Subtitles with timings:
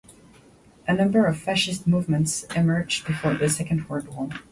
[0.87, 4.29] A number of fascist movements emerged before the Second World War.